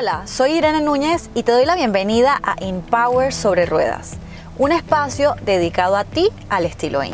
Hola, 0.00 0.26
soy 0.26 0.52
Irene 0.52 0.80
Núñez 0.80 1.28
y 1.34 1.42
te 1.42 1.52
doy 1.52 1.66
la 1.66 1.74
bienvenida 1.74 2.40
a 2.42 2.56
Empower 2.58 3.34
sobre 3.34 3.66
Ruedas, 3.66 4.16
un 4.56 4.72
espacio 4.72 5.36
dedicado 5.44 5.94
a 5.94 6.04
ti 6.04 6.30
al 6.48 6.64
estilo 6.64 7.04
IN. 7.04 7.12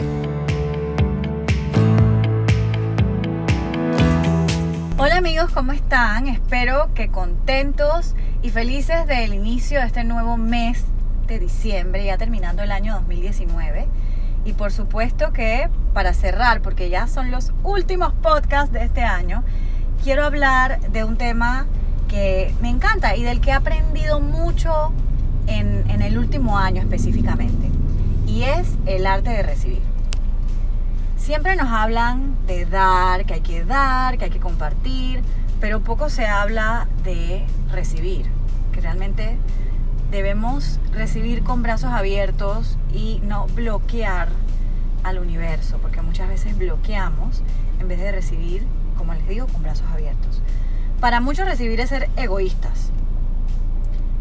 Hola 4.98 5.16
amigos, 5.16 5.50
¿cómo 5.52 5.72
están? 5.72 6.28
Espero 6.28 6.94
que 6.94 7.08
contentos 7.08 8.14
y 8.40 8.50
felices 8.50 9.04
del 9.08 9.34
inicio 9.34 9.80
de 9.80 9.86
este 9.86 10.04
nuevo 10.04 10.36
mes 10.36 10.84
de 11.26 11.40
diciembre, 11.40 12.04
ya 12.04 12.18
terminando 12.18 12.62
el 12.62 12.70
año 12.70 12.94
2019. 12.94 13.88
Y 14.44 14.52
por 14.52 14.70
supuesto 14.70 15.32
que 15.32 15.68
para 15.92 16.14
cerrar, 16.14 16.62
porque 16.62 16.88
ya 16.88 17.08
son 17.08 17.32
los 17.32 17.52
últimos 17.64 18.12
podcasts 18.12 18.72
de 18.72 18.84
este 18.84 19.02
año, 19.02 19.42
quiero 20.04 20.24
hablar 20.24 20.78
de 20.92 21.02
un 21.02 21.16
tema 21.16 21.66
que 22.08 22.54
me 22.60 22.68
encanta 22.68 23.16
y 23.16 23.22
del 23.22 23.40
que 23.40 23.50
he 23.50 23.54
aprendido 23.54 24.20
mucho 24.20 24.92
en, 25.46 25.88
en 25.90 26.02
el 26.02 26.18
último 26.18 26.58
año 26.58 26.82
específicamente. 26.82 27.70
Y 28.26 28.42
es 28.42 28.68
el 28.86 29.06
arte 29.06 29.30
de 29.30 29.42
recibir. 29.42 29.82
Siempre 31.16 31.56
nos 31.56 31.68
hablan 31.68 32.36
de 32.46 32.66
dar, 32.66 33.24
que 33.24 33.34
hay 33.34 33.40
que 33.40 33.64
dar, 33.64 34.18
que 34.18 34.26
hay 34.26 34.30
que 34.30 34.40
compartir, 34.40 35.22
pero 35.60 35.80
poco 35.80 36.10
se 36.10 36.26
habla 36.26 36.86
de 37.02 37.44
recibir, 37.72 38.26
que 38.72 38.80
realmente 38.80 39.38
debemos 40.10 40.78
recibir 40.92 41.42
con 41.42 41.62
brazos 41.62 41.92
abiertos 41.92 42.78
y 42.92 43.20
no 43.24 43.46
bloquear 43.48 44.28
al 45.02 45.18
universo, 45.18 45.78
porque 45.78 46.02
muchas 46.02 46.28
veces 46.28 46.56
bloqueamos 46.56 47.42
en 47.80 47.88
vez 47.88 47.98
de 47.98 48.12
recibir, 48.12 48.66
como 48.96 49.14
les 49.14 49.26
digo, 49.28 49.46
con 49.46 49.62
brazos 49.62 49.86
abiertos. 49.92 50.42
Para 51.00 51.20
muchos 51.20 51.46
recibir 51.46 51.80
es 51.80 51.90
ser 51.90 52.08
egoístas. 52.16 52.90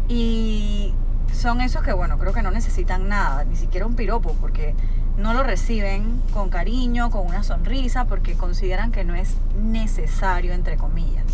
Y 0.08 0.94
son 1.32 1.60
esos 1.60 1.82
que, 1.82 1.92
bueno, 1.92 2.18
creo 2.18 2.32
que 2.32 2.42
no 2.42 2.50
necesitan 2.50 3.08
nada, 3.08 3.44
ni 3.44 3.56
siquiera 3.56 3.86
un 3.86 3.94
piropo, 3.94 4.34
porque 4.40 4.74
no 5.18 5.32
lo 5.32 5.42
reciben 5.42 6.20
con 6.32 6.50
cariño, 6.50 7.10
con 7.10 7.26
una 7.26 7.42
sonrisa, 7.42 8.04
porque 8.04 8.34
consideran 8.34 8.92
que 8.92 9.04
no 9.04 9.14
es 9.14 9.36
necesario, 9.60 10.52
entre 10.52 10.76
comillas. 10.76 11.24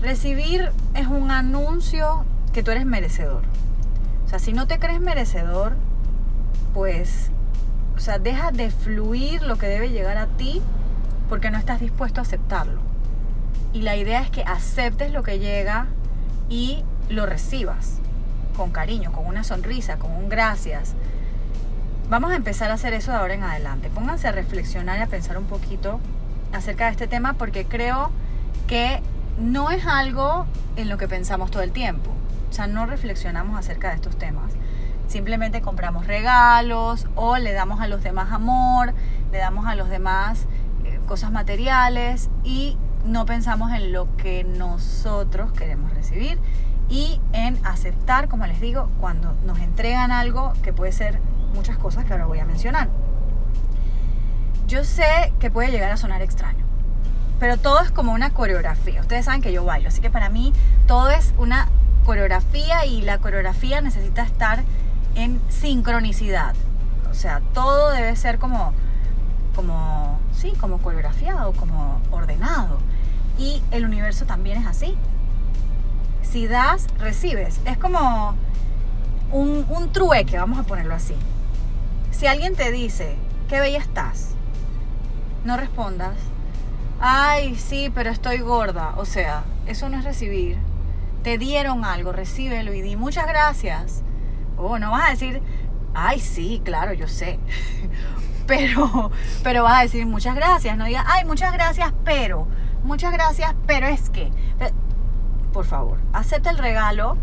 Recibir 0.00 0.72
es 0.94 1.06
un 1.06 1.30
anuncio 1.30 2.24
que 2.52 2.62
tú 2.62 2.72
eres 2.72 2.84
merecedor. 2.84 3.44
O 4.26 4.28
sea, 4.28 4.38
si 4.38 4.52
no 4.52 4.66
te 4.66 4.78
crees 4.78 5.00
merecedor, 5.00 5.76
pues, 6.74 7.30
o 7.96 8.00
sea, 8.00 8.18
deja 8.18 8.50
de 8.50 8.70
fluir 8.70 9.42
lo 9.42 9.56
que 9.56 9.66
debe 9.66 9.90
llegar 9.90 10.18
a 10.18 10.26
ti 10.26 10.60
porque 11.28 11.50
no 11.50 11.58
estás 11.58 11.80
dispuesto 11.80 12.20
a 12.20 12.22
aceptarlo. 12.22 12.91
Y 13.72 13.82
la 13.82 13.96
idea 13.96 14.20
es 14.20 14.30
que 14.30 14.42
aceptes 14.42 15.12
lo 15.12 15.22
que 15.22 15.38
llega 15.38 15.86
y 16.48 16.84
lo 17.08 17.26
recibas 17.26 17.98
con 18.56 18.70
cariño, 18.70 19.12
con 19.12 19.26
una 19.26 19.44
sonrisa, 19.44 19.98
con 19.98 20.10
un 20.12 20.28
gracias. 20.28 20.94
Vamos 22.10 22.32
a 22.32 22.36
empezar 22.36 22.70
a 22.70 22.74
hacer 22.74 22.92
eso 22.92 23.10
de 23.10 23.16
ahora 23.16 23.34
en 23.34 23.42
adelante. 23.42 23.88
Pónganse 23.88 24.28
a 24.28 24.32
reflexionar 24.32 24.98
y 24.98 25.02
a 25.02 25.06
pensar 25.06 25.38
un 25.38 25.46
poquito 25.46 26.00
acerca 26.52 26.86
de 26.86 26.90
este 26.90 27.06
tema 27.06 27.32
porque 27.34 27.64
creo 27.64 28.10
que 28.66 29.00
no 29.38 29.70
es 29.70 29.86
algo 29.86 30.46
en 30.76 30.88
lo 30.88 30.98
que 30.98 31.08
pensamos 31.08 31.50
todo 31.50 31.62
el 31.62 31.72
tiempo. 31.72 32.10
O 32.50 32.52
sea, 32.52 32.66
no 32.66 32.84
reflexionamos 32.84 33.58
acerca 33.58 33.88
de 33.88 33.94
estos 33.94 34.18
temas. 34.18 34.52
Simplemente 35.08 35.62
compramos 35.62 36.06
regalos 36.06 37.06
o 37.14 37.38
le 37.38 37.52
damos 37.52 37.80
a 37.80 37.88
los 37.88 38.02
demás 38.02 38.30
amor, 38.32 38.92
le 39.30 39.38
damos 39.38 39.66
a 39.66 39.74
los 39.74 39.88
demás 39.88 40.46
eh, 40.84 41.00
cosas 41.06 41.32
materiales 41.32 42.28
y 42.44 42.76
no 43.04 43.26
pensamos 43.26 43.72
en 43.72 43.92
lo 43.92 44.16
que 44.16 44.44
nosotros 44.44 45.52
queremos 45.52 45.92
recibir 45.92 46.38
y 46.88 47.20
en 47.32 47.58
aceptar, 47.64 48.28
como 48.28 48.46
les 48.46 48.60
digo, 48.60 48.88
cuando 49.00 49.34
nos 49.46 49.58
entregan 49.60 50.12
algo 50.12 50.52
que 50.62 50.72
puede 50.72 50.92
ser 50.92 51.20
muchas 51.54 51.78
cosas 51.78 52.04
que 52.04 52.12
ahora 52.12 52.26
voy 52.26 52.38
a 52.38 52.44
mencionar. 52.44 52.88
Yo 54.66 54.84
sé 54.84 55.32
que 55.38 55.50
puede 55.50 55.70
llegar 55.70 55.90
a 55.90 55.96
sonar 55.96 56.22
extraño, 56.22 56.64
pero 57.40 57.56
todo 57.56 57.80
es 57.80 57.90
como 57.90 58.12
una 58.12 58.30
coreografía. 58.30 59.00
Ustedes 59.00 59.24
saben 59.24 59.42
que 59.42 59.52
yo 59.52 59.64
bailo, 59.64 59.88
así 59.88 60.00
que 60.00 60.10
para 60.10 60.28
mí 60.28 60.52
todo 60.86 61.10
es 61.10 61.34
una 61.38 61.68
coreografía 62.04 62.84
y 62.86 63.02
la 63.02 63.18
coreografía 63.18 63.80
necesita 63.80 64.22
estar 64.22 64.62
en 65.14 65.40
sincronicidad. 65.48 66.54
O 67.10 67.14
sea, 67.14 67.40
todo 67.52 67.90
debe 67.90 68.16
ser 68.16 68.38
como, 68.38 68.72
como, 69.54 70.18
sí, 70.34 70.52
como 70.60 70.78
coreografiado, 70.78 71.52
como 71.52 72.00
ordenado. 72.10 72.78
Y 73.38 73.62
el 73.70 73.84
universo 73.84 74.24
también 74.26 74.58
es 74.58 74.66
así. 74.66 74.96
Si 76.22 76.46
das, 76.46 76.86
recibes. 76.98 77.60
Es 77.64 77.78
como 77.78 78.34
un, 79.30 79.66
un 79.68 79.92
trueque, 79.92 80.38
vamos 80.38 80.58
a 80.58 80.62
ponerlo 80.62 80.94
así. 80.94 81.14
Si 82.10 82.26
alguien 82.26 82.54
te 82.54 82.70
dice, 82.70 83.16
qué 83.48 83.60
bella 83.60 83.78
estás, 83.78 84.30
no 85.44 85.56
respondas, 85.56 86.14
ay, 87.00 87.56
sí, 87.56 87.90
pero 87.94 88.10
estoy 88.10 88.38
gorda. 88.38 88.94
O 88.96 89.04
sea, 89.04 89.44
eso 89.66 89.88
no 89.88 89.98
es 89.98 90.04
recibir 90.04 90.58
te 91.22 91.38
dieron 91.38 91.84
algo, 91.84 92.12
recíbelo 92.12 92.74
y 92.74 92.82
di 92.82 92.96
muchas 92.96 93.26
gracias. 93.26 94.02
O 94.56 94.78
no 94.78 94.90
vas 94.90 95.08
a 95.08 95.10
decir, 95.10 95.40
ay, 95.94 96.20
sí, 96.20 96.60
claro, 96.64 96.92
yo 96.92 97.08
sé. 97.08 97.38
pero, 98.46 99.10
pero 99.42 99.62
vas 99.62 99.78
a 99.78 99.82
decir 99.82 100.06
muchas 100.06 100.34
gracias. 100.34 100.76
No 100.76 100.84
digas, 100.84 101.04
ay, 101.08 101.24
muchas 101.24 101.52
gracias, 101.52 101.92
pero, 102.04 102.46
muchas 102.84 103.12
gracias, 103.12 103.54
pero 103.66 103.86
es 103.86 104.10
que. 104.10 104.30
Por 105.52 105.66
favor, 105.66 105.98
acepta 106.12 106.50
el 106.50 106.58
regalo 106.58 107.18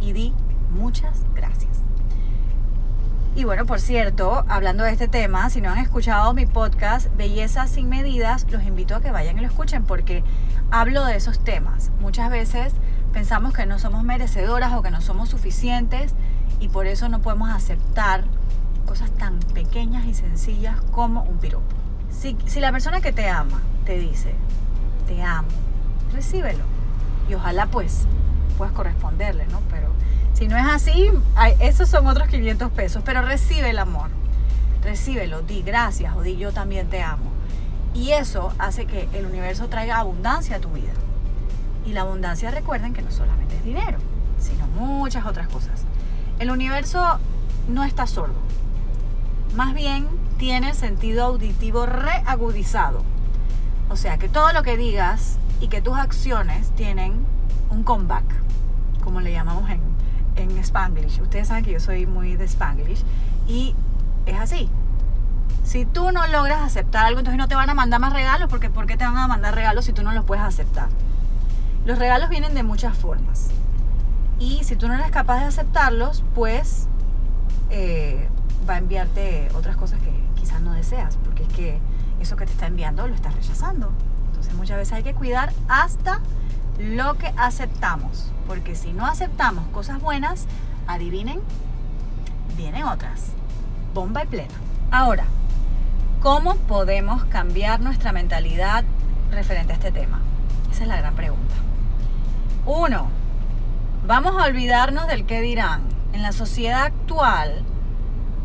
y 0.00 0.12
di 0.12 0.34
muchas 0.70 1.24
gracias. 1.34 1.68
Y 3.36 3.44
bueno, 3.44 3.66
por 3.66 3.80
cierto, 3.80 4.44
hablando 4.48 4.82
de 4.82 4.90
este 4.90 5.06
tema, 5.06 5.48
si 5.48 5.60
no 5.60 5.70
han 5.70 5.78
escuchado 5.78 6.34
mi 6.34 6.46
podcast 6.46 7.06
Belleza 7.16 7.68
sin 7.68 7.88
medidas, 7.88 8.44
los 8.50 8.64
invito 8.64 8.96
a 8.96 9.00
que 9.00 9.12
vayan 9.12 9.38
y 9.38 9.42
lo 9.42 9.46
escuchen 9.46 9.84
porque 9.84 10.24
hablo 10.72 11.04
de 11.04 11.14
esos 11.14 11.38
temas. 11.38 11.92
Muchas 12.00 12.30
veces 12.30 12.72
pensamos 13.12 13.52
que 13.52 13.64
no 13.64 13.78
somos 13.78 14.02
merecedoras 14.02 14.72
o 14.72 14.82
que 14.82 14.90
no 14.90 15.00
somos 15.00 15.28
suficientes 15.28 16.14
y 16.58 16.68
por 16.68 16.88
eso 16.88 17.08
no 17.08 17.20
podemos 17.20 17.50
aceptar 17.50 18.24
cosas 18.86 19.12
tan 19.12 19.38
pequeñas 19.38 20.06
y 20.06 20.14
sencillas 20.14 20.80
como 20.90 21.22
un 21.22 21.38
piropo. 21.38 21.76
Si, 22.10 22.36
si 22.46 22.60
la 22.60 22.72
persona 22.72 23.00
que 23.00 23.12
te 23.12 23.28
ama 23.28 23.62
te 23.84 23.98
dice, 23.98 24.34
te 25.06 25.22
amo, 25.22 25.48
recíbelo. 26.12 26.64
Y 27.28 27.34
ojalá 27.34 27.66
pues 27.66 28.06
puedas 28.56 28.74
corresponderle, 28.74 29.46
¿no? 29.46 29.60
Pero 29.70 29.88
si 30.34 30.48
no 30.48 30.56
es 30.56 30.66
así, 30.66 31.10
esos 31.60 31.88
son 31.88 32.06
otros 32.06 32.28
500 32.28 32.70
pesos. 32.72 33.02
Pero 33.04 33.22
recibe 33.22 33.70
el 33.70 33.78
amor. 33.78 34.10
Recíbelo, 34.82 35.42
di 35.42 35.62
gracias 35.62 36.14
o 36.16 36.22
di 36.22 36.36
yo 36.36 36.52
también 36.52 36.88
te 36.88 37.02
amo. 37.02 37.30
Y 37.94 38.12
eso 38.12 38.52
hace 38.58 38.86
que 38.86 39.08
el 39.12 39.26
universo 39.26 39.68
traiga 39.68 39.98
abundancia 39.98 40.56
a 40.56 40.60
tu 40.60 40.68
vida. 40.70 40.92
Y 41.86 41.92
la 41.92 42.02
abundancia, 42.02 42.50
recuerden 42.50 42.92
que 42.92 43.02
no 43.02 43.10
solamente 43.10 43.56
es 43.56 43.64
dinero, 43.64 43.98
sino 44.38 44.66
muchas 44.68 45.26
otras 45.26 45.48
cosas. 45.48 45.84
El 46.38 46.50
universo 46.50 47.18
no 47.68 47.84
está 47.84 48.06
sordo. 48.06 48.36
Más 49.56 49.74
bien 49.74 50.06
tiene 50.38 50.74
sentido 50.74 51.24
auditivo 51.24 51.84
reagudizado. 51.84 53.02
O 53.90 53.96
sea 53.96 54.18
que 54.18 54.28
todo 54.28 54.52
lo 54.52 54.62
que 54.62 54.76
digas 54.76 55.38
y 55.60 55.68
que 55.68 55.82
tus 55.82 55.98
acciones 55.98 56.70
tienen 56.70 57.14
un 57.70 57.82
comeback, 57.82 58.24
como 59.02 59.20
le 59.20 59.32
llamamos 59.32 59.68
en, 59.70 59.80
en 60.36 60.56
Spanglish. 60.58 61.20
Ustedes 61.20 61.48
saben 61.48 61.64
que 61.64 61.72
yo 61.72 61.80
soy 61.80 62.06
muy 62.06 62.36
de 62.36 62.44
Spanglish. 62.44 63.02
Y 63.46 63.74
es 64.26 64.38
así. 64.38 64.70
Si 65.64 65.84
tú 65.84 66.12
no 66.12 66.26
logras 66.28 66.60
aceptar 66.60 67.06
algo, 67.06 67.18
entonces 67.18 67.38
no 67.38 67.48
te 67.48 67.54
van 67.54 67.68
a 67.68 67.74
mandar 67.74 68.00
más 68.00 68.12
regalos, 68.12 68.48
porque 68.48 68.70
¿por 68.70 68.86
qué 68.86 68.96
te 68.96 69.04
van 69.04 69.16
a 69.16 69.26
mandar 69.26 69.54
regalos 69.54 69.84
si 69.84 69.92
tú 69.92 70.02
no 70.02 70.12
los 70.12 70.24
puedes 70.24 70.44
aceptar? 70.44 70.88
Los 71.84 71.98
regalos 71.98 72.30
vienen 72.30 72.54
de 72.54 72.62
muchas 72.62 72.96
formas. 72.96 73.48
Y 74.38 74.62
si 74.64 74.76
tú 74.76 74.88
no 74.88 74.94
eres 74.94 75.10
capaz 75.10 75.40
de 75.40 75.46
aceptarlos, 75.46 76.22
pues 76.34 76.86
eh, 77.70 78.07
va 78.68 78.74
a 78.74 78.78
enviarte 78.78 79.48
otras 79.54 79.76
cosas 79.76 80.00
que 80.00 80.12
quizás 80.38 80.60
no 80.60 80.72
deseas, 80.72 81.16
porque 81.24 81.44
es 81.44 81.48
que 81.48 81.78
eso 82.20 82.36
que 82.36 82.46
te 82.46 82.52
está 82.52 82.66
enviando 82.66 83.06
lo 83.06 83.14
estás 83.14 83.34
rechazando. 83.34 83.90
Entonces 84.26 84.54
muchas 84.54 84.76
veces 84.76 84.94
hay 84.94 85.02
que 85.02 85.14
cuidar 85.14 85.52
hasta 85.68 86.20
lo 86.78 87.14
que 87.14 87.32
aceptamos, 87.36 88.30
porque 88.46 88.74
si 88.74 88.92
no 88.92 89.06
aceptamos 89.06 89.66
cosas 89.68 90.00
buenas, 90.00 90.46
adivinen, 90.86 91.40
vienen 92.56 92.84
otras. 92.84 93.32
Bomba 93.94 94.24
y 94.24 94.26
plena. 94.26 94.54
Ahora, 94.90 95.24
¿cómo 96.20 96.56
podemos 96.56 97.24
cambiar 97.24 97.80
nuestra 97.80 98.12
mentalidad 98.12 98.84
referente 99.30 99.72
a 99.72 99.76
este 99.76 99.92
tema? 99.92 100.20
Esa 100.70 100.82
es 100.82 100.88
la 100.88 100.96
gran 100.96 101.14
pregunta. 101.14 101.54
Uno, 102.64 103.08
vamos 104.06 104.40
a 104.40 104.46
olvidarnos 104.46 105.06
del 105.08 105.26
qué 105.26 105.40
dirán. 105.40 105.82
En 106.12 106.22
la 106.22 106.32
sociedad 106.32 106.84
actual, 106.84 107.64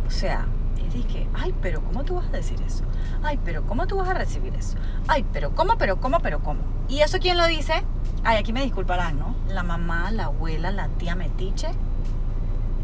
o 0.08 0.12
sea, 0.12 0.46
y 0.94 1.04
que, 1.04 1.28
ay, 1.34 1.54
pero 1.62 1.82
¿cómo 1.82 2.04
tú 2.04 2.16
vas 2.16 2.28
a 2.28 2.32
decir 2.32 2.62
eso? 2.62 2.84
Ay, 3.24 3.40
pero 3.44 3.66
¿cómo 3.66 3.88
tú 3.88 3.98
vas 3.98 4.10
a 4.10 4.14
recibir 4.14 4.54
eso? 4.56 4.78
Ay, 5.08 5.26
pero 5.34 5.56
¿cómo, 5.56 5.78
pero 5.78 6.00
cómo, 6.00 6.20
pero 6.20 6.42
cómo? 6.42 6.62
¿Y 6.88 7.00
eso 7.00 7.18
quién 7.20 7.38
lo 7.38 7.48
dice? 7.48 7.84
Ay, 8.24 8.38
aquí 8.38 8.54
me 8.54 8.62
disculparán, 8.62 9.18
¿no? 9.18 9.36
La 9.48 9.64
mamá, 9.64 10.12
la 10.12 10.26
abuela, 10.26 10.72
la 10.72 10.90
tía 10.90 11.16
metiche 11.16 11.70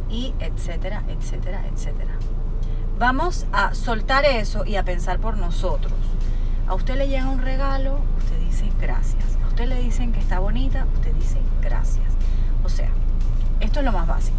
y 0.10 0.34
etcétera, 0.40 1.04
etcétera, 1.08 1.64
etcétera. 1.72 2.14
Vamos 2.98 3.46
a 3.54 3.76
soltar 3.76 4.26
eso 4.26 4.66
y 4.66 4.76
a 4.76 4.84
pensar 4.84 5.20
por 5.20 5.38
nosotros. 5.38 5.94
A 6.68 6.74
usted 6.74 6.98
le 6.98 7.08
llega 7.08 7.30
un 7.30 7.42
regalo, 7.42 8.00
usted 8.18 8.40
dice 8.40 8.70
gracias. 8.82 9.38
A 9.44 9.48
usted 9.48 9.68
le 9.68 9.80
dicen 9.82 10.12
que 10.12 10.20
está 10.20 10.40
bonita, 10.40 10.86
usted 10.96 11.14
dice 11.14 11.40
gracias. 11.62 12.08
O 12.64 12.70
sea, 12.70 12.90
esto 13.60 13.80
es 13.80 13.86
lo 13.86 13.92
más 13.92 14.08
básico. 14.08 14.38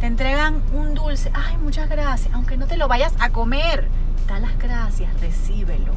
Te 0.00 0.06
entregan 0.06 0.62
un 0.72 0.94
dulce, 0.94 1.30
ay, 1.34 1.56
muchas 1.56 1.88
gracias, 1.88 2.32
aunque 2.34 2.56
no 2.56 2.66
te 2.66 2.76
lo 2.76 2.86
vayas 2.86 3.14
a 3.18 3.30
comer, 3.30 3.88
da 4.28 4.38
las 4.38 4.58
gracias, 4.58 5.18
recíbelo. 5.20 5.92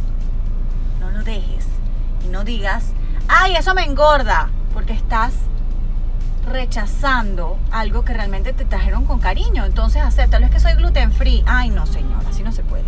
No 1.00 1.12
lo 1.12 1.24
dejes 1.24 1.68
y 2.26 2.30
no 2.30 2.44
digas, 2.44 2.94
ay, 3.28 3.56
eso 3.56 3.74
me 3.74 3.84
engorda, 3.84 4.50
porque 4.74 4.94
estás 4.94 5.34
rechazando 6.50 7.58
algo 7.72 8.04
que 8.04 8.14
realmente 8.14 8.54
te 8.54 8.66
trajeron 8.66 9.06
con 9.06 9.20
cariño. 9.20 9.66
Entonces 9.66 10.02
acéptalo, 10.02 10.46
es 10.46 10.52
que 10.52 10.60
soy 10.60 10.74
gluten 10.74 11.12
free. 11.12 11.44
Ay, 11.46 11.70
no, 11.70 11.86
señor, 11.86 12.24
así 12.28 12.44
no 12.44 12.52
se 12.52 12.64
puede. 12.64 12.86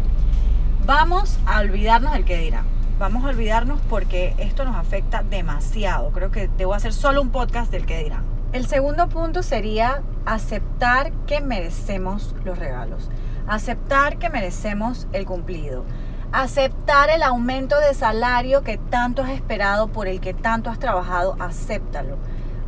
Vamos 0.86 1.40
a 1.46 1.60
olvidarnos 1.60 2.14
del 2.14 2.26
que 2.26 2.38
dirán. 2.38 2.66
Vamos 3.00 3.24
a 3.26 3.30
olvidarnos 3.30 3.80
porque 3.90 4.36
esto 4.38 4.64
nos 4.66 4.76
afecta 4.76 5.24
demasiado. 5.24 6.12
Creo 6.12 6.32
que 6.32 6.50
debo 6.58 6.74
hacer 6.74 6.94
solo 6.94 7.22
un 7.22 7.30
podcast 7.30 7.72
del 7.72 7.86
que 7.86 8.04
dirán. 8.04 8.31
El 8.54 8.68
segundo 8.68 9.08
punto 9.08 9.44
sería 9.44 10.04
aceptar 10.26 11.12
que 11.26 11.42
merecemos 11.42 12.36
los 12.44 12.60
regalos. 12.60 13.10
Aceptar 13.48 14.18
que 14.18 14.30
merecemos 14.30 15.08
el 15.14 15.26
cumplido. 15.26 15.86
Aceptar 16.32 17.10
el 17.10 17.24
aumento 17.24 17.80
de 17.80 17.94
salario 17.94 18.62
que 18.62 18.78
tanto 18.78 19.22
has 19.22 19.32
esperado, 19.32 19.88
por 19.88 20.08
el 20.08 20.20
que 20.22 20.34
tanto 20.34 20.70
has 20.70 20.80
trabajado, 20.80 21.36
acéptalo 21.40 22.18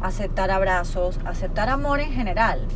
aceptar 0.03 0.51
abrazos, 0.51 1.17
aceptar 1.25 1.69
amor 1.69 2.01
en 2.01 2.11
general. 2.11 2.67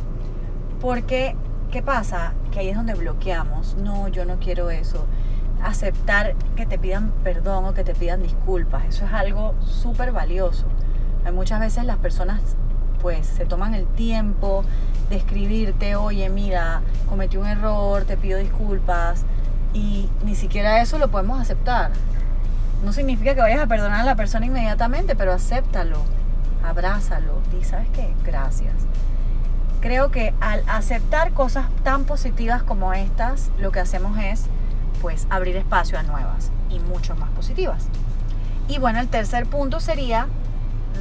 Porque, 0.80 1.36
¿qué 1.70 1.82
pasa? 1.82 2.32
Que 2.50 2.60
ahí 2.60 2.68
es 2.70 2.76
donde 2.76 2.94
bloqueamos. 2.94 3.76
No, 3.76 4.08
yo 4.08 4.24
no 4.24 4.38
quiero 4.38 4.70
eso. 4.70 5.06
Aceptar 5.62 6.34
que 6.56 6.66
te 6.66 6.78
pidan 6.78 7.12
perdón 7.22 7.66
o 7.66 7.74
que 7.74 7.84
te 7.84 7.94
pidan 7.94 8.22
disculpas. 8.22 8.86
Eso 8.86 9.04
es 9.04 9.12
algo 9.12 9.54
súper 9.60 10.10
valioso. 10.10 10.66
Muchas 11.32 11.60
veces 11.60 11.84
las 11.84 11.98
personas 11.98 12.40
pues 13.00 13.26
se 13.26 13.44
toman 13.44 13.74
el 13.74 13.86
tiempo 13.86 14.64
de 15.10 15.16
escribirte, 15.16 15.96
oye, 15.96 16.28
mira, 16.28 16.82
cometí 17.08 17.36
un 17.36 17.46
error, 17.46 18.04
te 18.04 18.16
pido 18.16 18.38
disculpas. 18.38 19.24
Y 19.74 20.08
ni 20.24 20.34
siquiera 20.34 20.80
eso 20.80 20.98
lo 20.98 21.08
podemos 21.08 21.40
aceptar. 21.40 21.90
No 22.84 22.92
significa 22.92 23.34
que 23.34 23.40
vayas 23.40 23.60
a 23.60 23.66
perdonar 23.66 24.00
a 24.00 24.04
la 24.04 24.16
persona 24.16 24.46
inmediatamente, 24.46 25.14
pero 25.16 25.32
acéptalo 25.32 25.98
abrázalo, 26.64 27.40
di, 27.52 27.64
¿sabes 27.64 27.88
qué? 27.94 28.12
Gracias. 28.24 28.74
Creo 29.80 30.10
que 30.10 30.34
al 30.40 30.62
aceptar 30.68 31.32
cosas 31.32 31.66
tan 31.84 32.04
positivas 32.04 32.62
como 32.62 32.92
estas, 32.92 33.50
lo 33.58 33.70
que 33.70 33.80
hacemos 33.80 34.18
es 34.18 34.46
pues 35.00 35.26
abrir 35.30 35.56
espacio 35.56 35.98
a 35.98 36.02
nuevas 36.02 36.50
y 36.68 36.80
mucho 36.80 37.14
más 37.14 37.30
positivas. 37.30 37.86
Y 38.66 38.78
bueno, 38.78 38.98
el 38.98 39.08
tercer 39.08 39.46
punto 39.46 39.80
sería 39.80 40.26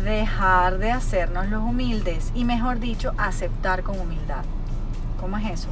dejar 0.03 0.77
de 0.77 0.91
hacernos 0.91 1.47
los 1.47 1.63
humildes 1.63 2.31
y 2.35 2.45
mejor 2.45 2.79
dicho, 2.79 3.13
aceptar 3.17 3.83
con 3.83 3.99
humildad. 3.99 4.43
¿Cómo 5.19 5.37
es 5.37 5.51
eso? 5.51 5.69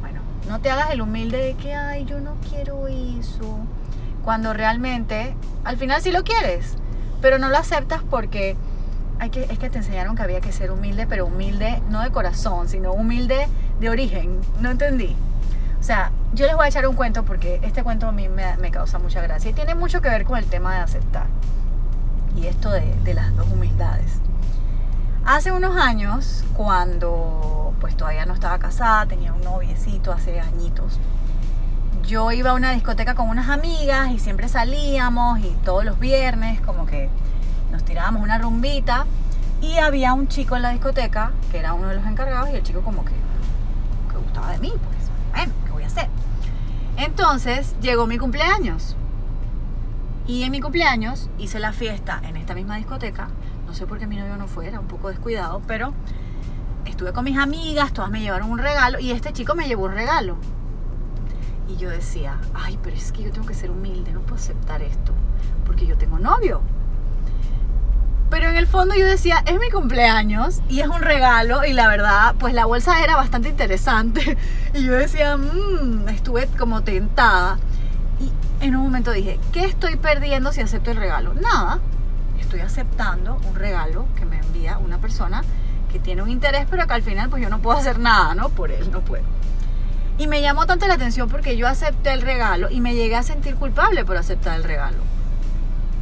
Bueno, 0.00 0.20
no 0.48 0.60
te 0.60 0.70
hagas 0.70 0.90
el 0.90 1.00
humilde 1.00 1.38
de 1.38 1.54
que, 1.54 1.74
ay, 1.74 2.04
yo 2.04 2.20
no 2.20 2.36
quiero 2.48 2.88
eso. 2.88 3.58
Cuando 4.24 4.52
realmente, 4.52 5.36
al 5.64 5.76
final 5.76 6.02
sí 6.02 6.10
lo 6.10 6.24
quieres, 6.24 6.76
pero 7.20 7.38
no 7.38 7.48
lo 7.48 7.56
aceptas 7.56 8.02
porque 8.02 8.56
que, 9.30 9.44
es 9.44 9.58
que 9.58 9.70
te 9.70 9.78
enseñaron 9.78 10.16
que 10.16 10.22
había 10.22 10.40
que 10.40 10.52
ser 10.52 10.70
humilde, 10.70 11.06
pero 11.06 11.26
humilde 11.26 11.82
no 11.90 12.02
de 12.02 12.10
corazón, 12.10 12.68
sino 12.68 12.92
humilde 12.92 13.48
de 13.80 13.88
origen. 13.88 14.40
No 14.60 14.70
entendí. 14.70 15.16
O 15.80 15.82
sea, 15.82 16.10
yo 16.34 16.46
les 16.46 16.56
voy 16.56 16.66
a 16.66 16.68
echar 16.68 16.86
un 16.86 16.96
cuento 16.96 17.24
porque 17.24 17.60
este 17.62 17.82
cuento 17.82 18.08
a 18.08 18.12
mí 18.12 18.28
me, 18.28 18.70
causa 18.70 18.98
mucha 18.98 19.20
gracia 19.22 19.50
y 19.50 19.54
tiene 19.54 19.74
mucho 19.74 20.00
que 20.00 20.08
ver 20.08 20.24
con 20.24 20.38
el 20.38 20.46
tema 20.46 20.74
de 20.74 20.80
aceptar 20.80 21.26
y 22.36 22.46
esto 22.46 22.70
de, 22.70 22.94
de 23.02 23.14
las 23.14 23.34
dos 23.34 23.46
humildades. 23.52 24.20
Hace 25.24 25.50
unos 25.50 25.76
años, 25.76 26.44
cuando 26.54 27.74
pues 27.80 27.96
todavía 27.96 28.26
no 28.26 28.34
estaba 28.34 28.58
casada, 28.58 29.06
tenía 29.06 29.32
un 29.32 29.42
noviecito 29.42 30.12
hace 30.12 30.40
añitos, 30.40 30.98
yo 32.06 32.30
iba 32.30 32.50
a 32.50 32.54
una 32.54 32.70
discoteca 32.70 33.14
con 33.14 33.28
unas 33.28 33.48
amigas 33.48 34.10
y 34.12 34.20
siempre 34.20 34.48
salíamos 34.48 35.40
y 35.40 35.50
todos 35.64 35.84
los 35.84 35.98
viernes 35.98 36.60
como 36.60 36.86
que 36.86 37.08
nos 37.72 37.84
tirábamos 37.84 38.22
una 38.22 38.38
rumbita 38.38 39.06
y 39.60 39.78
había 39.78 40.14
un 40.14 40.28
chico 40.28 40.54
en 40.54 40.62
la 40.62 40.70
discoteca 40.70 41.32
que 41.50 41.58
era 41.58 41.74
uno 41.74 41.88
de 41.88 41.96
los 41.96 42.06
encargados 42.06 42.50
y 42.50 42.54
el 42.54 42.62
chico 42.62 42.82
como 42.82 43.04
que, 43.04 43.12
que 44.10 44.16
gustaba 44.18 44.52
de 44.52 44.58
mí, 44.58 44.68
pues 44.70 45.10
bueno, 45.34 45.52
¿qué 45.64 45.72
voy 45.72 45.82
a 45.82 45.86
hacer? 45.88 46.08
Entonces 46.96 47.74
llegó 47.80 48.06
mi 48.06 48.18
cumpleaños 48.18 48.94
y 50.26 50.42
en 50.42 50.50
mi 50.50 50.60
cumpleaños 50.60 51.30
hice 51.38 51.60
la 51.60 51.72
fiesta 51.72 52.20
en 52.24 52.36
esta 52.36 52.54
misma 52.54 52.76
discoteca. 52.76 53.28
No 53.66 53.74
sé 53.74 53.86
por 53.86 53.98
qué 53.98 54.06
mi 54.06 54.16
novio 54.16 54.36
no 54.36 54.48
fue, 54.48 54.66
era 54.66 54.80
un 54.80 54.86
poco 54.86 55.08
descuidado, 55.08 55.62
pero 55.66 55.92
estuve 56.84 57.12
con 57.12 57.24
mis 57.24 57.38
amigas, 57.38 57.92
todas 57.92 58.10
me 58.10 58.20
llevaron 58.20 58.50
un 58.50 58.58
regalo 58.58 58.98
y 58.98 59.10
este 59.10 59.32
chico 59.32 59.54
me 59.54 59.68
llevó 59.68 59.84
un 59.86 59.92
regalo. 59.92 60.36
Y 61.68 61.76
yo 61.76 61.90
decía, 61.90 62.38
ay, 62.54 62.78
pero 62.82 62.96
es 62.96 63.12
que 63.12 63.24
yo 63.24 63.32
tengo 63.32 63.46
que 63.46 63.54
ser 63.54 63.70
humilde, 63.70 64.12
no 64.12 64.20
puedo 64.20 64.36
aceptar 64.36 64.82
esto, 64.82 65.12
porque 65.64 65.86
yo 65.86 65.96
tengo 65.96 66.18
novio. 66.18 66.60
Pero 68.30 68.48
en 68.48 68.56
el 68.56 68.66
fondo 68.66 68.94
yo 68.96 69.06
decía, 69.06 69.42
es 69.46 69.58
mi 69.58 69.70
cumpleaños 69.70 70.60
y 70.68 70.80
es 70.80 70.88
un 70.88 71.00
regalo 71.00 71.64
y 71.64 71.72
la 71.72 71.88
verdad, 71.88 72.34
pues 72.38 72.54
la 72.54 72.66
bolsa 72.66 73.02
era 73.02 73.16
bastante 73.16 73.48
interesante. 73.48 74.36
Y 74.74 74.84
yo 74.84 74.92
decía, 74.92 75.36
mmm, 75.38 76.06
estuve 76.08 76.46
como 76.48 76.82
tentada. 76.82 77.58
Y 78.20 78.30
en 78.60 78.76
un 78.76 78.82
momento 78.82 79.12
dije, 79.12 79.38
¿qué 79.52 79.64
estoy 79.64 79.96
perdiendo 79.96 80.52
si 80.52 80.60
acepto 80.60 80.90
el 80.90 80.96
regalo? 80.96 81.34
Nada, 81.34 81.80
estoy 82.40 82.60
aceptando 82.60 83.40
un 83.48 83.54
regalo 83.54 84.06
que 84.16 84.24
me 84.24 84.38
envía 84.38 84.78
una 84.78 84.98
persona 84.98 85.42
que 85.92 85.98
tiene 85.98 86.22
un 86.22 86.30
interés, 86.30 86.66
pero 86.70 86.86
que 86.86 86.94
al 86.94 87.02
final 87.02 87.28
pues 87.28 87.42
yo 87.42 87.50
no 87.50 87.60
puedo 87.60 87.76
hacer 87.76 87.98
nada, 87.98 88.34
¿no? 88.34 88.48
Por 88.48 88.70
él, 88.70 88.90
no 88.90 89.00
puedo. 89.00 89.24
Y 90.18 90.26
me 90.26 90.40
llamó 90.40 90.66
tanto 90.66 90.86
la 90.86 90.94
atención 90.94 91.28
porque 91.28 91.56
yo 91.56 91.68
acepté 91.68 92.12
el 92.12 92.22
regalo 92.22 92.70
y 92.70 92.80
me 92.80 92.94
llegué 92.94 93.16
a 93.16 93.22
sentir 93.22 93.56
culpable 93.56 94.04
por 94.04 94.16
aceptar 94.16 94.56
el 94.56 94.64
regalo 94.64 95.16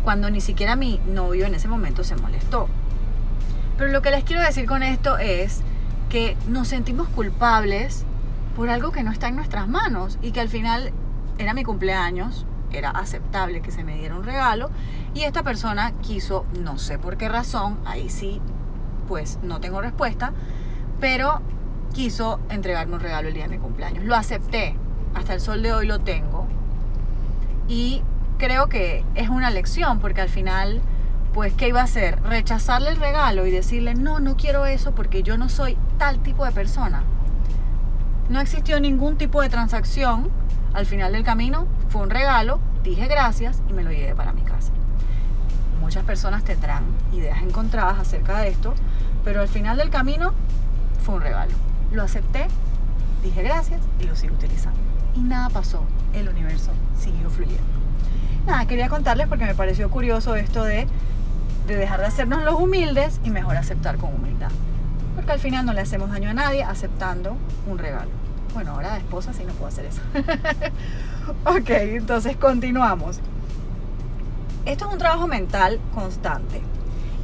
cuando 0.04 0.30
ni 0.30 0.40
siquiera 0.40 0.76
mi 0.76 1.00
novio 1.06 1.46
en 1.46 1.54
ese 1.54 1.66
momento 1.66 2.04
se 2.04 2.14
molestó. 2.14 2.68
Pero 3.78 3.90
lo 3.90 4.02
que 4.02 4.10
les 4.10 4.22
quiero 4.22 4.42
decir 4.42 4.66
con 4.66 4.82
esto 4.82 5.18
es 5.18 5.62
que 6.10 6.36
nos 6.46 6.68
sentimos 6.68 7.08
culpables 7.08 8.04
por 8.54 8.68
algo 8.68 8.92
que 8.92 9.02
no 9.02 9.10
está 9.10 9.28
en 9.28 9.36
nuestras 9.36 9.66
manos 9.66 10.18
y 10.22 10.30
que 10.30 10.40
al 10.40 10.48
final 10.48 10.92
era 11.38 11.54
mi 11.54 11.64
cumpleaños, 11.64 12.46
era 12.78 12.90
aceptable 12.90 13.60
que 13.60 13.70
se 13.70 13.84
me 13.84 13.96
diera 13.96 14.14
un 14.14 14.24
regalo 14.24 14.70
y 15.14 15.22
esta 15.22 15.42
persona 15.42 15.92
quiso, 16.02 16.44
no 16.60 16.78
sé 16.78 16.98
por 16.98 17.16
qué 17.16 17.28
razón, 17.28 17.78
ahí 17.84 18.08
sí, 18.10 18.40
pues 19.08 19.38
no 19.42 19.60
tengo 19.60 19.80
respuesta, 19.80 20.32
pero 21.00 21.40
quiso 21.92 22.40
entregarme 22.48 22.94
un 22.94 23.00
regalo 23.00 23.28
el 23.28 23.34
día 23.34 23.44
de 23.44 23.50
mi 23.50 23.58
cumpleaños. 23.58 24.04
Lo 24.04 24.16
acepté, 24.16 24.76
hasta 25.14 25.34
el 25.34 25.40
sol 25.40 25.62
de 25.62 25.72
hoy 25.72 25.86
lo 25.86 26.00
tengo 26.00 26.46
y 27.68 28.02
creo 28.38 28.68
que 28.68 29.04
es 29.14 29.28
una 29.28 29.50
lección, 29.50 29.98
porque 30.00 30.20
al 30.20 30.28
final, 30.28 30.80
pues, 31.32 31.54
¿qué 31.54 31.68
iba 31.68 31.80
a 31.80 31.84
hacer? 31.84 32.20
Rechazarle 32.22 32.90
el 32.90 32.96
regalo 32.96 33.46
y 33.46 33.50
decirle, 33.50 33.94
no, 33.94 34.20
no 34.20 34.36
quiero 34.36 34.66
eso 34.66 34.94
porque 34.94 35.22
yo 35.22 35.38
no 35.38 35.48
soy 35.48 35.76
tal 35.98 36.18
tipo 36.20 36.44
de 36.44 36.52
persona. 36.52 37.04
No 38.28 38.40
existió 38.40 38.80
ningún 38.80 39.16
tipo 39.16 39.40
de 39.42 39.48
transacción. 39.48 40.30
Al 40.74 40.86
final 40.86 41.12
del 41.12 41.24
camino 41.24 41.66
fue 41.88 42.02
un 42.02 42.10
regalo, 42.10 42.60
dije 42.82 43.06
gracias 43.06 43.62
y 43.68 43.72
me 43.72 43.82
lo 43.82 43.90
llevé 43.90 44.14
para 44.14 44.32
mi 44.32 44.42
casa. 44.42 44.72
Muchas 45.80 46.04
personas 46.04 46.44
tendrán 46.44 46.84
ideas 47.12 47.42
encontradas 47.42 47.98
acerca 47.98 48.38
de 48.38 48.48
esto, 48.48 48.74
pero 49.24 49.40
al 49.40 49.48
final 49.48 49.76
del 49.76 49.90
camino 49.90 50.32
fue 51.04 51.16
un 51.16 51.22
regalo. 51.22 51.52
Lo 51.92 52.02
acepté, 52.02 52.46
dije 53.22 53.42
gracias 53.42 53.80
y 54.00 54.04
lo 54.04 54.16
sigo 54.16 54.34
utilizando. 54.34 54.80
Y 55.14 55.20
nada 55.20 55.48
pasó, 55.48 55.84
el 56.12 56.28
universo 56.28 56.72
siguió 56.98 57.30
fluyendo 57.30 57.84
nada, 58.46 58.66
quería 58.66 58.88
contarles 58.88 59.26
porque 59.26 59.44
me 59.44 59.54
pareció 59.54 59.90
curioso 59.90 60.36
esto 60.36 60.64
de, 60.64 60.86
dejar 61.66 62.00
de 62.00 62.06
hacernos 62.06 62.42
los 62.44 62.54
humildes 62.54 63.20
y 63.24 63.30
mejor 63.30 63.56
aceptar 63.56 63.96
con 63.96 64.14
humildad. 64.14 64.50
Porque 65.14 65.32
al 65.32 65.38
final 65.38 65.64
no 65.64 65.72
le 65.72 65.80
hacemos 65.80 66.10
daño 66.10 66.30
a 66.30 66.34
nadie 66.34 66.62
aceptando 66.62 67.36
un 67.66 67.78
regalo. 67.78 68.10
Bueno, 68.54 68.72
ahora 68.72 68.92
de 68.92 68.98
esposa 68.98 69.32
sí 69.32 69.42
no 69.44 69.52
puedo 69.54 69.66
hacer 69.66 69.86
eso. 69.86 70.00
ok, 71.44 71.70
entonces 71.70 72.36
continuamos. 72.36 73.18
Esto 74.64 74.86
es 74.86 74.92
un 74.92 74.98
trabajo 74.98 75.26
mental 75.26 75.80
constante. 75.92 76.62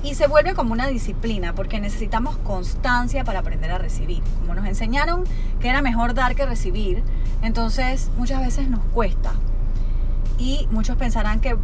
Y 0.02 0.14
se 0.14 0.26
vuelve 0.26 0.54
como 0.54 0.72
una 0.72 0.88
disciplina 0.88 1.54
porque 1.54 1.78
necesitamos 1.78 2.36
constancia 2.38 3.22
para 3.22 3.38
aprender 3.38 3.70
a 3.70 3.78
recibir. 3.78 4.22
Como 4.40 4.54
nos 4.54 4.66
enseñaron 4.66 5.24
que 5.60 5.68
era 5.68 5.82
mejor 5.82 6.14
dar 6.14 6.34
que 6.34 6.46
recibir, 6.46 7.04
entonces 7.42 8.10
muchas 8.16 8.40
veces 8.40 8.68
nos 8.68 8.80
cuesta. 8.92 9.32
Y 10.38 10.66
muchos 10.72 10.96
pensarán 10.96 11.40
que, 11.40 11.56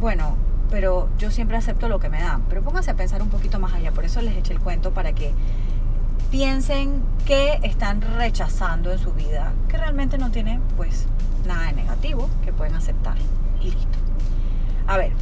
bueno, 0.00 0.36
pero 0.70 1.08
yo 1.18 1.30
siempre 1.30 1.56
acepto 1.56 1.88
lo 1.88 1.98
que 1.98 2.10
me 2.10 2.20
dan. 2.20 2.42
Pero 2.48 2.62
pónganse 2.62 2.90
a 2.90 2.94
pensar 2.94 3.22
un 3.22 3.28
poquito 3.28 3.58
más 3.58 3.72
allá. 3.72 3.92
Por 3.92 4.04
eso 4.04 4.20
les 4.20 4.36
eché 4.36 4.52
el 4.52 4.60
cuento 4.60 4.90
para 4.90 5.12
que 5.12 5.32
piensen 6.34 7.00
que 7.26 7.60
están 7.62 8.00
rechazando 8.00 8.90
en 8.90 8.98
su 8.98 9.12
vida, 9.12 9.52
que 9.68 9.76
realmente 9.76 10.18
no 10.18 10.32
tiene 10.32 10.58
pues 10.76 11.06
nada 11.46 11.66
de 11.66 11.74
negativo, 11.74 12.28
que 12.44 12.52
pueden 12.52 12.74
aceptar. 12.74 13.16
Y 13.60 13.66
listo. 13.66 13.98
A 14.88 14.96
ver, 14.96 15.12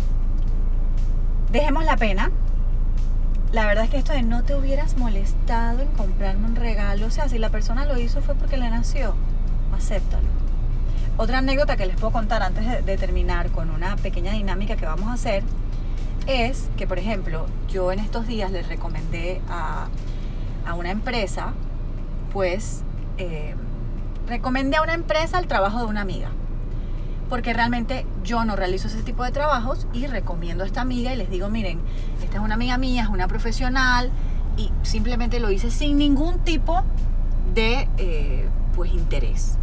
dejemos 1.50 1.84
la 1.84 1.98
pena. 1.98 2.30
La 3.52 3.66
verdad 3.66 3.84
es 3.84 3.90
que 3.90 3.98
esto 3.98 4.14
de 4.14 4.22
no 4.22 4.42
te 4.42 4.54
hubieras 4.54 4.96
molestado 4.96 5.82
en 5.82 5.88
comprarme 5.88 6.46
un 6.46 6.56
regalo, 6.56 7.04
o 7.04 7.10
sea, 7.10 7.28
si 7.28 7.36
la 7.36 7.50
persona 7.50 7.84
lo 7.84 7.98
hizo 7.98 8.22
fue 8.22 8.34
porque 8.34 8.56
le 8.56 8.70
nació, 8.70 9.14
acéptalo. 9.76 10.28
Otra 11.18 11.38
anécdota 11.38 11.76
que 11.76 11.84
les 11.84 11.96
puedo 11.96 12.14
contar 12.14 12.42
antes 12.42 12.86
de, 12.86 12.96
terminar 12.96 13.50
con 13.50 13.68
una 13.68 13.96
pequeña 13.96 14.32
dinámica 14.32 14.76
que 14.76 14.86
vamos 14.86 15.08
a 15.08 15.12
hacer 15.12 15.42
es 16.26 16.70
que, 16.78 16.86
por 16.86 16.98
ejemplo, 16.98 17.44
yo 17.68 17.92
en 17.92 17.98
estos 17.98 18.26
días 18.26 18.50
les 18.50 18.66
recomendé 18.66 19.42
a, 19.50 19.88
una 20.74 20.90
empresa, 20.90 21.52
pues, 22.32 22.82
eh, 23.18 23.54
recomendé 24.26 24.76
a 24.76 24.82
una 24.82 24.94
empresa 24.94 25.38
el 25.38 25.46
trabajo 25.46 25.80
de 25.80 25.86
una 25.86 26.00
amiga 26.00 26.30
porque 27.32 27.54
realmente 27.54 28.04
yo 28.22 28.44
no 28.44 28.56
realizo 28.56 28.88
ese 28.88 29.02
tipo 29.02 29.24
de 29.24 29.30
trabajos 29.30 29.86
y 29.94 30.06
recomiendo 30.06 30.64
a 30.64 30.66
esta 30.66 30.82
amiga 30.82 31.14
y 31.14 31.16
les 31.16 31.30
digo, 31.30 31.48
miren, 31.48 31.80
esta 32.22 32.36
es 32.36 32.42
una 32.42 32.56
amiga 32.56 32.76
mía, 32.76 33.04
es 33.04 33.08
una 33.08 33.26
profesional 33.26 34.10
y 34.58 34.70
simplemente 34.82 35.40
lo 35.40 35.50
hice 35.50 35.70
sin 35.70 35.96
ningún 35.96 36.40
tipo 36.40 36.82
de 37.54 37.88
eh, 37.96 38.46
pues 38.76 38.92
interés. 38.92 39.56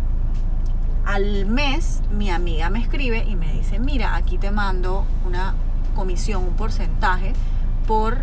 Al 1.06 1.46
mes 1.46 2.02
mi 2.12 2.32
amiga 2.32 2.72
me 2.72 2.82
escribe 2.82 3.24
y 3.24 3.36
me 3.36 3.54
dice, 3.54 3.78
mira, 3.78 4.16
aquí 4.16 4.40
te 4.40 4.50
mando 4.50 5.06
una 5.28 5.54
comisión, 5.96 6.46
un 6.46 6.56
porcentaje 6.56 7.34
por 7.86 8.18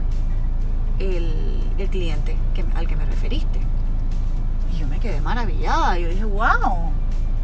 el, 0.98 1.88
cliente 1.90 2.36
al 2.74 2.86
que 2.86 2.96
me 2.96 3.04
referiste. 3.04 3.60
Y 4.72 4.78
yo 4.78 4.88
me 4.88 4.98
quedé 4.98 5.20
maravillada, 5.20 5.98
yo 5.98 6.08
dije, 6.08 6.24
wow, 6.24 6.90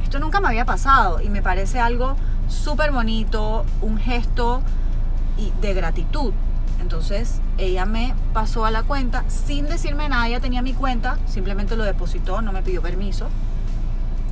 esto 0.02 0.18
nunca 0.18 0.40
me 0.40 0.48
había 0.48 0.64
pasado 0.64 1.20
y 1.20 1.28
me 1.28 1.42
parece 1.42 1.80
algo 1.80 2.16
súper 2.48 2.92
bonito, 2.92 3.64
un 3.80 3.98
gesto 3.98 4.62
de 5.60 5.74
gratitud. 5.74 6.32
Entonces 6.80 7.40
ella 7.58 7.86
me 7.86 8.14
pasó 8.32 8.64
a 8.64 8.70
la 8.70 8.82
cuenta 8.82 9.24
sin 9.28 9.66
decirme 9.66 10.08
nada, 10.08 10.26
ella 10.26 10.40
tenía 10.40 10.62
mi 10.62 10.72
cuenta, 10.72 11.18
simplemente 11.26 11.76
lo 11.76 11.84
depositó, 11.84 12.42
no 12.42 12.52
me 12.52 12.62
pidió 12.62 12.82
permiso. 12.82 13.28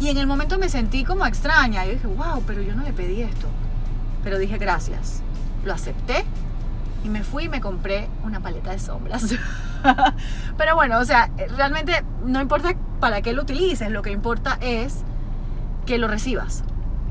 Y 0.00 0.08
en 0.08 0.18
el 0.18 0.26
momento 0.26 0.58
me 0.58 0.68
sentí 0.68 1.04
como 1.04 1.26
extraña, 1.26 1.84
yo 1.84 1.92
dije, 1.92 2.06
wow, 2.06 2.42
pero 2.46 2.62
yo 2.62 2.74
no 2.74 2.82
le 2.82 2.92
pedí 2.92 3.22
esto. 3.22 3.46
Pero 4.24 4.38
dije 4.38 4.58
gracias, 4.58 5.22
lo 5.64 5.72
acepté 5.72 6.24
y 7.04 7.08
me 7.08 7.24
fui 7.24 7.44
y 7.44 7.48
me 7.48 7.60
compré 7.60 8.08
una 8.24 8.40
paleta 8.40 8.72
de 8.72 8.78
sombras. 8.78 9.34
pero 10.56 10.74
bueno, 10.74 10.98
o 10.98 11.04
sea, 11.04 11.30
realmente 11.56 12.04
no 12.24 12.40
importa 12.40 12.74
para 13.00 13.22
qué 13.22 13.32
lo 13.32 13.42
utilices, 13.42 13.90
lo 13.90 14.02
que 14.02 14.10
importa 14.10 14.58
es 14.60 15.02
que 15.86 15.98
lo 15.98 16.08
recibas. 16.08 16.62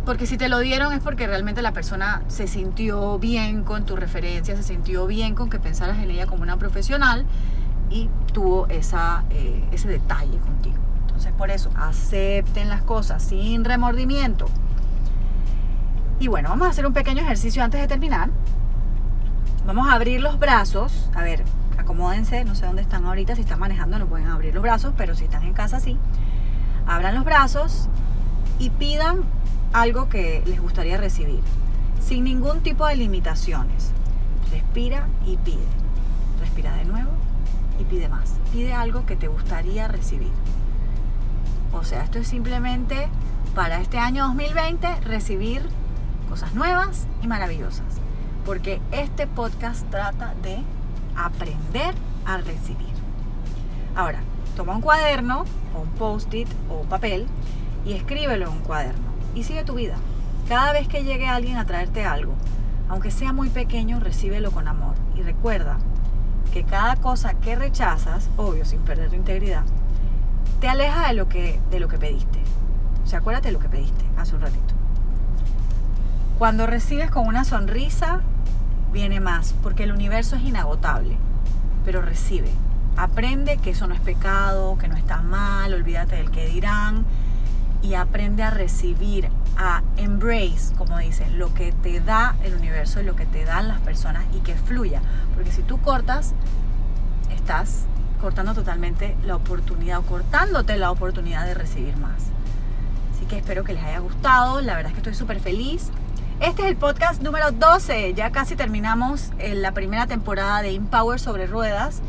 Porque 0.05 0.25
si 0.25 0.37
te 0.37 0.49
lo 0.49 0.59
dieron 0.59 0.93
es 0.93 1.01
porque 1.01 1.27
realmente 1.27 1.61
la 1.61 1.73
persona 1.73 2.23
se 2.27 2.47
sintió 2.47 3.19
bien 3.19 3.63
con 3.63 3.85
tu 3.85 3.95
referencia, 3.95 4.55
se 4.55 4.63
sintió 4.63 5.05
bien 5.07 5.35
con 5.35 5.49
que 5.49 5.59
pensaras 5.59 5.97
en 5.97 6.09
ella 6.09 6.25
como 6.25 6.43
una 6.43 6.57
profesional 6.57 7.25
y 7.89 8.09
tuvo 8.33 8.67
esa, 8.67 9.23
eh, 9.29 9.67
ese 9.71 9.87
detalle 9.87 10.37
contigo. 10.39 10.77
Entonces 11.01 11.33
por 11.33 11.51
eso, 11.51 11.69
acepten 11.75 12.69
las 12.69 12.81
cosas 12.81 13.21
sin 13.21 13.65
remordimiento. 13.65 14.45
Y 16.19 16.27
bueno, 16.27 16.49
vamos 16.49 16.67
a 16.67 16.71
hacer 16.71 16.85
un 16.85 16.93
pequeño 16.93 17.21
ejercicio 17.21 17.63
antes 17.63 17.79
de 17.81 17.87
terminar. 17.87 18.29
Vamos 19.65 19.87
a 19.87 19.93
abrir 19.93 20.21
los 20.21 20.39
brazos. 20.39 21.09
A 21.13 21.21
ver, 21.21 21.43
acomódense, 21.77 22.43
no 22.45 22.55
sé 22.55 22.65
dónde 22.65 22.81
están 22.81 23.05
ahorita, 23.05 23.35
si 23.35 23.41
están 23.41 23.59
manejando 23.59 23.99
no 23.99 24.07
pueden 24.07 24.27
abrir 24.27 24.53
los 24.53 24.63
brazos, 24.63 24.93
pero 24.97 25.15
si 25.15 25.25
están 25.25 25.43
en 25.43 25.53
casa 25.53 25.79
sí. 25.79 25.97
Abran 26.87 27.15
los 27.15 27.25
brazos 27.25 27.89
y 28.57 28.69
pidan 28.71 29.21
algo 29.73 30.09
que 30.09 30.43
les 30.45 30.59
gustaría 30.59 30.97
recibir, 30.97 31.41
sin 32.01 32.23
ningún 32.23 32.61
tipo 32.61 32.87
de 32.87 32.95
limitaciones. 32.95 33.91
Respira 34.51 35.07
y 35.25 35.37
pide. 35.37 35.65
Respira 36.39 36.73
de 36.75 36.85
nuevo 36.85 37.11
y 37.79 37.83
pide 37.83 38.09
más. 38.09 38.33
Pide 38.51 38.73
algo 38.73 39.05
que 39.05 39.15
te 39.15 39.27
gustaría 39.27 39.87
recibir. 39.87 40.31
O 41.73 41.83
sea, 41.83 42.03
esto 42.03 42.17
es 42.17 42.27
simplemente 42.27 43.07
para 43.53 43.81
este 43.81 43.99
año 43.99 44.25
2020 44.27 45.01
recibir 45.01 45.61
cosas 46.29 46.53
nuevas 46.55 47.05
y 47.21 47.27
maravillosas. 47.27 47.99
Porque 48.49 48.81
este 48.91 49.27
podcast 49.27 49.87
trata 49.91 50.33
de 50.41 50.57
aprender 51.15 51.93
a 52.25 52.37
recibir. 52.37 52.89
Ahora, 53.95 54.21
toma 54.55 54.73
un 54.75 54.81
cuaderno 54.81 55.45
o 55.75 55.81
un 55.81 55.89
post-it 55.89 56.47
o 56.67 56.81
papel 56.81 57.27
y 57.85 57.93
escríbelo 57.93 58.47
en 58.47 58.53
un 58.53 58.61
cuaderno 58.61 59.05
y 59.35 59.43
sigue 59.43 59.63
tu 59.63 59.75
vida. 59.75 59.97
Cada 60.47 60.73
vez 60.73 60.87
que 60.87 61.03
llegue 61.03 61.27
alguien 61.27 61.57
a 61.57 61.67
traerte 61.67 62.05
algo, 62.05 62.33
aunque 62.89 63.11
sea 63.11 63.33
muy 63.33 63.49
pequeño, 63.49 63.99
recíbelo 63.99 64.49
con 64.49 64.67
amor. 64.67 64.95
Y 65.15 65.21
recuerda 65.21 65.77
que 66.51 66.63
cada 66.63 66.95
cosa 66.95 67.35
que 67.35 67.55
rechazas, 67.55 68.31
obvio 68.35 68.65
sin 68.65 68.79
perder 68.79 69.11
tu 69.11 69.15
integridad, 69.15 69.63
te 70.59 70.67
aleja 70.67 71.09
de 71.09 71.13
lo 71.13 71.29
que, 71.29 71.59
de 71.69 71.79
lo 71.79 71.87
que 71.87 71.99
pediste. 71.99 72.39
O 73.03 73.07
sea, 73.07 73.19
acuérdate 73.19 73.49
de 73.49 73.53
lo 73.53 73.59
que 73.59 73.69
pediste 73.69 74.05
hace 74.17 74.33
un 74.33 74.41
ratito. 74.41 74.78
Cuando 76.39 76.65
recibes 76.65 77.11
con 77.11 77.27
una 77.27 77.43
sonrisa, 77.43 78.21
viene 78.93 79.19
más, 79.19 79.53
porque 79.61 79.83
el 79.83 79.91
universo 79.91 80.37
es 80.37 80.43
inagotable. 80.43 81.17
Pero 81.83 82.01
recibe. 82.01 82.49
Aprende 82.95 83.57
que 83.57 83.71
eso 83.71 83.87
no 83.87 83.93
es 83.93 83.99
pecado, 83.99 84.77
que 84.77 84.87
no 84.87 84.95
está 84.95 85.21
mal, 85.21 85.73
olvídate 85.73 86.15
del 86.15 86.31
que 86.31 86.47
dirán 86.47 87.03
y 87.81 87.95
aprende 87.95 88.43
a 88.43 88.51
recibir, 88.51 89.29
a 89.57 89.83
embrace, 89.97 90.73
como 90.77 90.97
dicen, 90.97 91.37
lo 91.37 91.53
que 91.53 91.73
te 91.73 91.99
da 91.99 92.37
el 92.45 92.55
universo 92.55 93.01
y 93.01 93.03
lo 93.03 93.17
que 93.17 93.25
te 93.25 93.43
dan 93.43 93.67
las 93.67 93.81
personas 93.81 94.23
y 94.33 94.39
que 94.39 94.55
fluya. 94.55 95.01
Porque 95.35 95.51
si 95.51 95.61
tú 95.61 95.81
cortas, 95.81 96.33
estás 97.35 97.83
cortando 98.21 98.53
totalmente 98.53 99.17
la 99.25 99.35
oportunidad 99.35 99.99
o 99.99 100.03
cortándote 100.03 100.77
la 100.77 100.89
oportunidad 100.89 101.45
de 101.45 101.53
recibir 101.53 101.97
más. 101.97 102.27
Así 103.13 103.25
que 103.25 103.39
espero 103.39 103.65
que 103.65 103.73
les 103.73 103.83
haya 103.83 103.99
gustado. 103.99 104.61
La 104.61 104.75
verdad 104.75 104.91
es 104.91 104.93
que 104.93 104.99
estoy 104.99 105.15
súper 105.15 105.41
feliz. 105.41 105.91
Este 106.41 106.61
es 106.61 106.69
el 106.69 106.77
podcast 106.77 107.21
número 107.21 107.51
12. 107.51 108.13
Ya 108.13 108.31
casi 108.31 108.55
terminamos 108.55 109.31
la 109.39 109.73
primera 109.73 110.07
temporada 110.07 110.61
de 110.61 110.73
Empower 110.73 111.19
sobre 111.19 111.47
ruedas. 111.47 112.01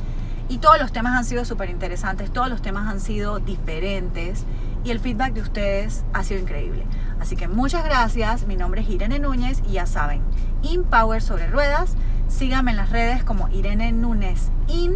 Y 0.49 0.59
todos 0.59 0.81
los 0.81 0.93
temas 0.93 1.19
han 1.19 1.25
sido 1.25 1.45
súper 1.45 1.69
interesantes. 1.69 2.33
Todos 2.33 2.49
los 2.49 2.63
temas 2.63 2.89
han 2.89 3.01
sido 3.01 3.41
diferentes 3.41 4.45
y 4.85 4.93
el 4.93 5.01
feedback 5.01 5.33
de 5.33 5.41
ustedes 5.41 6.05
ha 6.13 6.23
sido 6.23 6.41
increíble. 6.41 6.87
Así 7.21 7.35
que 7.35 7.49
muchas 7.49 7.85
gracias. 7.85 8.47
Mi 8.47 8.57
nombre 8.57 8.83
es 8.83 8.89
Irene 8.89 9.19
Núñez 9.19 9.63
y 9.69 9.73
ya 9.73 9.87
saben, 9.87 10.23
Empower 10.63 11.23
sobre 11.23 11.49
ruedas. 11.49 11.97
Síganme 12.29 12.71
en 12.71 12.77
las 12.77 12.91
redes 12.91 13.25
como 13.25 13.49
Irene 13.49 13.91
Núñez 13.91 14.51
In 14.69 14.95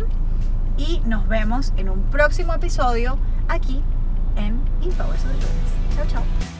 y 0.78 1.02
nos 1.06 1.26
vemos 1.26 1.72
en 1.76 1.88
un 1.88 2.02
próximo 2.04 2.54
episodio 2.54 3.18
aquí 3.48 3.82
en 4.36 4.60
Empower 4.80 5.18
sobre 5.18 5.34
ruedas. 5.34 5.96
Chao, 5.96 6.06
chao. 6.06 6.53